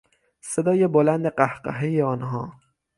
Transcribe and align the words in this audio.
صدای 0.41 0.87
بلند 0.87 1.27
قهقههی 1.27 2.01
آنها 2.01 2.53